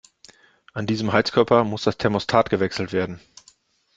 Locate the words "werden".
2.91-3.21